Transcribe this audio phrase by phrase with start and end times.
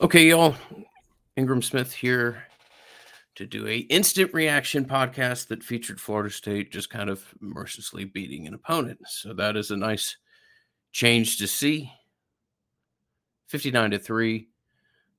[0.00, 0.56] Okay, y'all.
[1.36, 2.42] Ingram Smith here
[3.36, 8.48] to do a instant reaction podcast that featured Florida State just kind of mercilessly beating
[8.48, 8.98] an opponent.
[9.06, 10.16] So that is a nice
[10.90, 11.92] change to see.
[13.46, 14.48] 59 to 3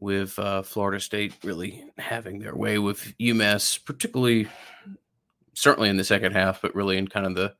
[0.00, 4.48] with uh, Florida State really having their way with UMass, particularly
[5.54, 7.54] certainly in the second half, but really in kind of the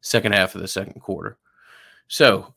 [0.00, 1.36] second half of the second quarter.
[2.08, 2.54] So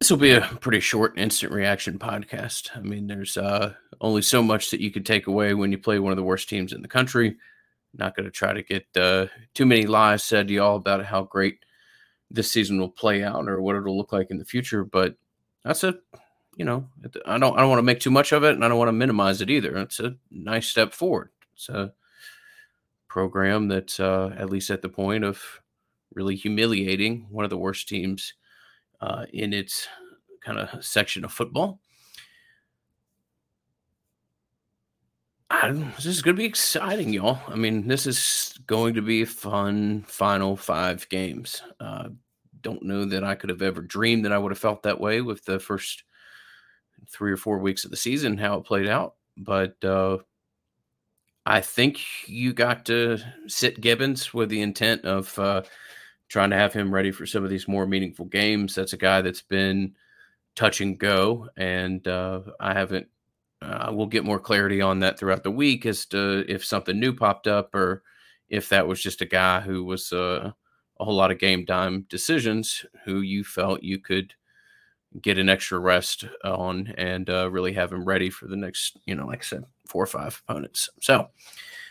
[0.00, 2.70] this will be a pretty short instant reaction podcast.
[2.74, 5.98] I mean, there's uh, only so much that you could take away when you play
[5.98, 7.36] one of the worst teams in the country.
[7.92, 11.24] Not going to try to get uh, too many lies said to y'all about how
[11.24, 11.58] great
[12.30, 14.84] this season will play out or what it'll look like in the future.
[14.84, 15.16] But
[15.64, 15.96] that's a,
[16.56, 16.88] you know,
[17.26, 18.88] I don't, I don't want to make too much of it, and I don't want
[18.88, 19.76] to minimize it either.
[19.76, 21.28] It's a nice step forward.
[21.52, 21.92] It's a
[23.06, 25.42] program that's uh, at least at the point of
[26.14, 28.32] really humiliating one of the worst teams
[29.00, 29.88] uh, in its
[30.40, 31.80] kind of section of football.
[35.68, 37.38] this is going to be exciting, y'all.
[37.48, 41.62] I mean, this is going to be fun final five games.
[41.78, 42.08] Uh,
[42.62, 45.20] don't know that I could have ever dreamed that I would have felt that way
[45.20, 46.04] with the first
[47.08, 49.14] three or four weeks of the season, how it played out.
[49.36, 50.18] But uh,
[51.46, 55.62] I think you got to sit Gibbons with the intent of uh,
[56.30, 58.74] trying to have him ready for some of these more meaningful games.
[58.74, 59.94] That's a guy that's been
[60.54, 63.08] touch and go, and uh, I haven't.
[63.60, 67.12] Uh, we'll get more clarity on that throughout the week as to if something new
[67.12, 68.02] popped up or
[68.48, 70.50] if that was just a guy who was uh,
[70.98, 74.32] a whole lot of game time decisions who you felt you could
[75.20, 79.14] get an extra rest on and uh, really have him ready for the next, you
[79.14, 80.88] know, like I said, four or five opponents.
[81.02, 81.28] So,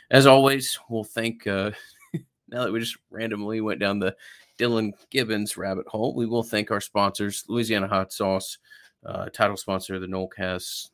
[0.09, 1.69] as always, we'll thank uh,
[2.51, 4.15] now that we just randomly went down the
[4.57, 8.57] Dillan Gibbons rabbit hole, we will thank our sponsors, Louisiana Hot Sauce,
[9.05, 10.89] uh, title sponsor of the Nolecast.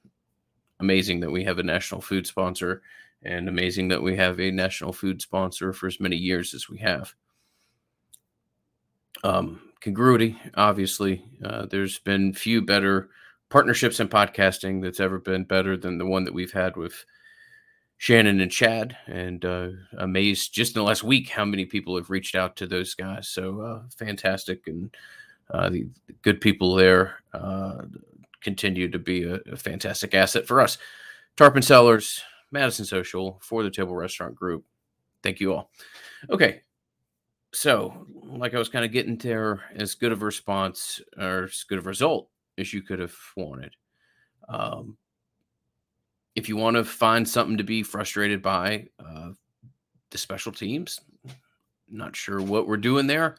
[0.79, 2.81] Amazing that we have a national food sponsor,
[3.23, 6.77] and amazing that we have a national food sponsor for as many years as we
[6.79, 7.13] have.
[9.23, 13.09] Um, congruity, obviously, uh, there's been few better
[13.49, 17.05] partnerships in podcasting that's ever been better than the one that we've had with
[17.97, 22.09] Shannon and Chad, and uh, amazed just in the last week how many people have
[22.09, 23.29] reached out to those guys.
[23.29, 24.95] So uh, fantastic, and
[25.49, 25.87] uh, the
[26.21, 27.83] good people there uh,
[28.41, 30.77] continue to be a, a, fantastic asset for us.
[31.37, 34.65] Tarpon Sellers, Madison Social, for the Table Restaurant Group.
[35.23, 35.71] Thank you all.
[36.29, 36.61] Okay,
[37.53, 41.63] so like I was kind of getting there, as good of a response or as
[41.63, 43.75] good of a result as you could have wanted.
[44.47, 44.97] Um,
[46.35, 49.31] if you want to find something to be frustrated by, uh,
[50.11, 51.01] the special teams,
[51.89, 53.37] not sure what we're doing there.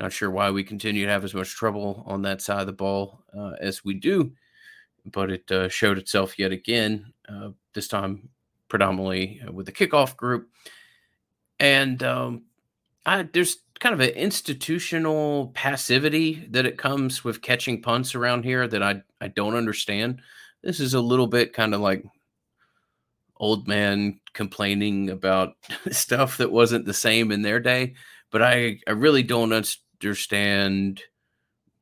[0.00, 2.72] Not sure why we continue to have as much trouble on that side of the
[2.72, 4.32] ball uh, as we do,
[5.06, 8.28] but it uh, showed itself yet again, uh, this time
[8.68, 10.48] predominantly uh, with the kickoff group.
[11.60, 12.42] And um,
[13.06, 18.66] I, there's kind of an institutional passivity that it comes with catching punts around here
[18.66, 20.20] that I, I don't understand.
[20.62, 22.04] This is a little bit kind of like
[23.44, 25.54] old man complaining about
[25.90, 27.94] stuff that wasn't the same in their day.
[28.30, 31.02] But I, I really don't understand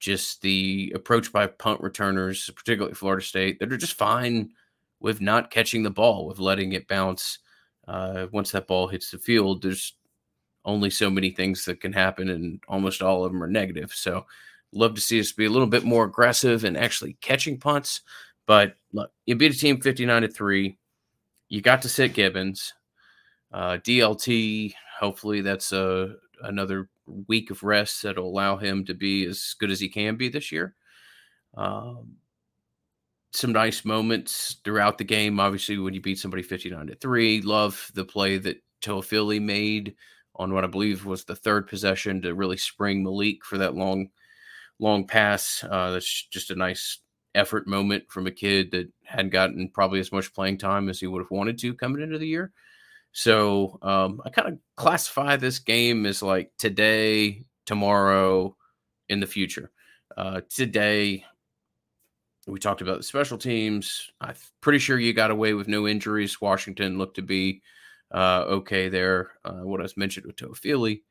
[0.01, 4.51] just the approach by punt returners, particularly Florida State, that are just fine
[4.99, 7.39] with not catching the ball, with letting it bounce.
[7.87, 9.95] Uh, once that ball hits the field, there's
[10.65, 13.93] only so many things that can happen, and almost all of them are negative.
[13.95, 14.27] So,
[14.73, 18.01] love to see us be a little bit more aggressive and actually catching punts.
[18.47, 20.77] But look, you beat a team 59 to 3
[21.53, 22.73] you got to sit Gibbons.
[23.53, 26.89] Uh, DLT, hopefully that's a, another
[27.29, 30.51] week of rest that'll allow him to be as good as he can be this
[30.51, 30.75] year.
[31.55, 32.15] Um,
[33.35, 35.39] some nice moments throughout the game.
[35.39, 39.95] Obviously, when you beat somebody 59 to 3, love the play that Toafili made
[40.37, 44.09] on what I believe was the third possession to really spring Malik for that long,
[44.79, 45.63] long pass.
[45.71, 47.01] Uh, that's just a nice
[47.35, 51.07] effort moment from a kid that hadn't gotten probably as much playing time as he
[51.07, 52.53] would have wanted to coming into the year.
[53.13, 58.57] So um, I kind of classify this game as like today, tomorrow,
[59.09, 59.71] in the future.
[60.17, 61.25] Uh, today,
[62.47, 64.11] we talked about the special teams.
[64.21, 66.41] I'm pretty sure you got away with no injuries.
[66.41, 67.63] Washington looked to be
[68.11, 69.33] uh, okay there.
[69.45, 71.03] Uh, what I was mentioned with Toafili.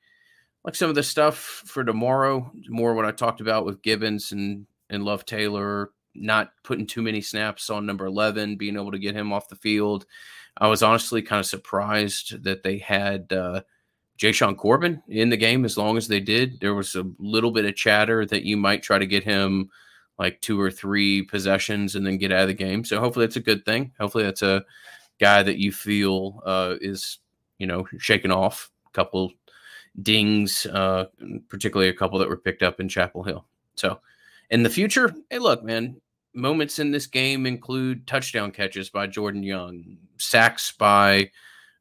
[0.66, 4.68] Like some of the stuff for tomorrow, more what I talked about with Gibbons and
[4.92, 9.16] and Love Taylor, not putting too many snaps on number 11, being able to get
[9.16, 10.06] him off the field.
[10.58, 13.62] I was honestly kind of surprised that they had uh,
[14.18, 16.60] Jashaun Corbin in the game as long as they did.
[16.60, 19.70] There was a little bit of chatter that you might try to get him
[20.20, 22.84] like two or three possessions and then get out of the game.
[22.84, 23.92] So hopefully that's a good thing.
[24.00, 24.64] Hopefully that's a
[25.20, 27.20] guy that you feel uh, is
[27.58, 28.70] you know shaken off.
[28.88, 29.32] A couple
[30.02, 31.06] dings, uh,
[31.48, 33.46] particularly a couple that were picked up in Chapel Hill.
[33.76, 34.00] So
[34.52, 36.00] in the future, hey, look, man,
[36.34, 41.32] moments in this game include touchdown catches by Jordan Young, sacks by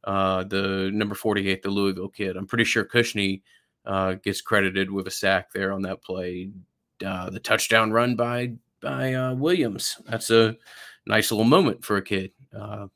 [0.05, 2.37] uh, the number 48, the Louisville kid.
[2.37, 3.43] I'm pretty sure Cushney
[3.85, 6.51] uh, gets credited with a sack there on that play.
[7.05, 10.01] Uh, the touchdown run by by uh, Williams.
[10.07, 10.57] That's a
[11.07, 12.33] nice little moment for a kid.
[12.57, 12.87] Uh,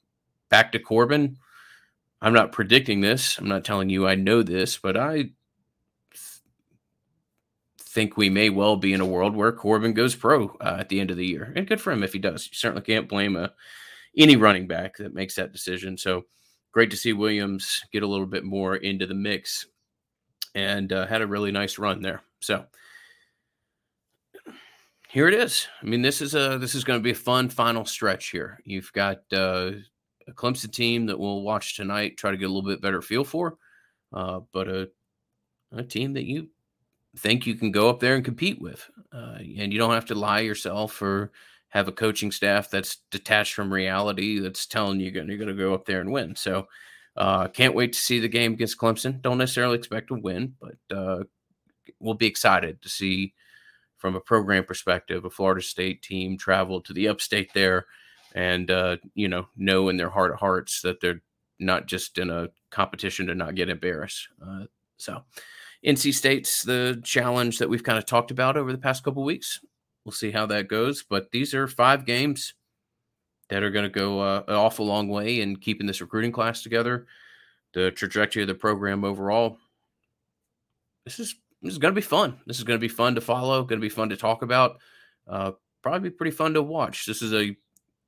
[0.48, 1.36] back to Corbin.
[2.22, 3.38] I'm not predicting this.
[3.38, 5.30] I'm not telling you I know this, but I
[7.94, 11.00] think we may well be in a world where Corbin goes pro uh, at the
[11.00, 12.48] end of the year, and good for him if he does.
[12.48, 13.52] You certainly can't blame a,
[14.18, 15.96] any running back that makes that decision.
[15.96, 16.24] So
[16.72, 19.66] great to see Williams get a little bit more into the mix
[20.56, 22.22] and uh, had a really nice run there.
[22.40, 22.64] So
[25.08, 25.68] here it is.
[25.80, 28.58] I mean, this is a this is going to be a fun final stretch here.
[28.64, 29.70] You've got uh,
[30.26, 33.22] a Clemson team that we'll watch tonight, try to get a little bit better feel
[33.22, 33.56] for,
[34.12, 34.90] uh, but a
[35.72, 36.48] a team that you
[37.16, 40.14] think you can go up there and compete with, uh, and you don't have to
[40.14, 41.32] lie yourself or
[41.68, 45.74] have a coaching staff that's detached from reality that's telling you you're going to go
[45.74, 46.36] up there and win.
[46.36, 46.68] So
[47.16, 49.20] uh, can't wait to see the game against Clemson.
[49.20, 51.24] Don't necessarily expect to win, but uh,
[51.98, 53.34] we'll be excited to see
[53.96, 57.86] from a program perspective a Florida State team travel to the upstate there
[58.34, 61.22] and uh, you know know in their heart of hearts that they're
[61.58, 64.28] not just in a competition to not get embarrassed.
[64.44, 64.64] Uh,
[64.96, 65.22] so
[65.84, 69.60] NC State's the challenge that we've kind of talked about over the past couple weeks.
[70.04, 72.54] We'll see how that goes, but these are five games
[73.50, 76.62] that are going to go uh, an awful long way in keeping this recruiting class
[76.62, 77.06] together,
[77.74, 79.58] the trajectory of the program overall.
[81.04, 82.38] This is this is going to be fun.
[82.46, 83.62] This is going to be fun to follow.
[83.62, 84.78] Going to be fun to talk about.
[85.26, 85.52] Uh,
[85.82, 87.06] probably pretty fun to watch.
[87.06, 87.56] This is a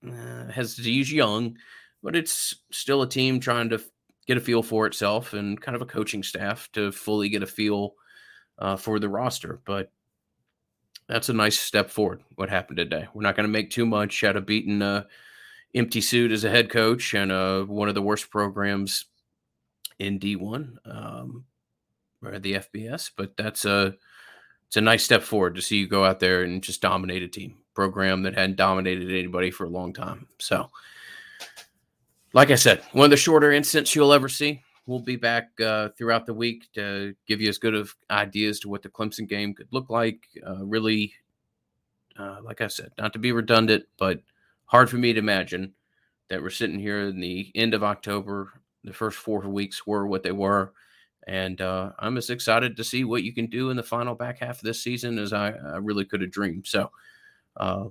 [0.06, 1.56] uh, has to use young,
[2.02, 3.82] but it's still a team trying to
[4.26, 7.46] get a feel for itself and kind of a coaching staff to fully get a
[7.46, 7.94] feel
[8.58, 9.60] uh, for the roster.
[9.64, 9.90] But
[11.08, 12.22] that's a nice step forward.
[12.34, 13.06] What happened today?
[13.14, 15.06] We're not going to make too much out of beating a
[15.74, 19.04] empty suit as a head coach and uh, one of the worst programs
[19.98, 21.44] in D1 um,
[22.22, 23.10] or the FBS.
[23.16, 23.94] But that's a
[24.66, 27.28] it's a nice step forward to see you go out there and just dominate a
[27.28, 30.26] team program that hadn't dominated anybody for a long time.
[30.40, 30.70] So,
[32.32, 34.62] like I said, one of the shorter incidents you'll ever see.
[34.86, 38.68] We'll be back uh, throughout the week to give you as good of ideas to
[38.68, 40.28] what the Clemson game could look like.
[40.46, 41.12] Uh, really,
[42.18, 44.20] uh, like I said, not to be redundant, but
[44.66, 45.72] hard for me to imagine
[46.28, 48.60] that we're sitting here in the end of October.
[48.84, 50.72] The first four weeks were what they were.
[51.26, 54.38] And uh, I'm as excited to see what you can do in the final back
[54.38, 56.68] half of this season as I, I really could have dreamed.
[56.68, 56.92] So,
[57.56, 57.86] uh,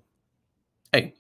[0.93, 1.13] hey,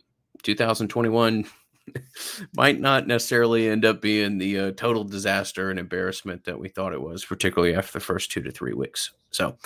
[0.43, 1.45] 2021
[2.55, 6.93] might not necessarily end up being the uh, total disaster and embarrassment that we thought
[6.93, 9.11] it was, particularly after the first two to three weeks.
[9.31, 9.57] So,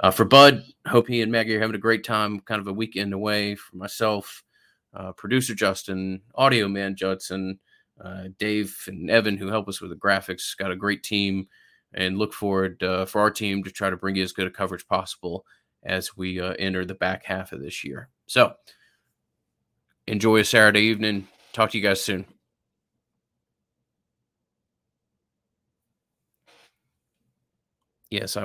[0.00, 2.72] uh, for Bud, hope he and Maggie are having a great time, kind of a
[2.72, 3.54] weekend away.
[3.54, 4.42] For myself,
[4.92, 7.58] uh, producer Justin, audio man Judson,
[8.02, 11.48] uh, Dave, and Evan, who help us with the graphics, got a great team,
[11.92, 14.50] and look forward uh, for our team to try to bring you as good a
[14.50, 15.46] coverage possible
[15.84, 18.08] as we uh, enter the back half of this year.
[18.26, 18.54] So
[20.06, 21.28] enjoy a Saturday evening.
[21.54, 22.26] Talk to you guys soon.
[28.10, 28.42] Yes, I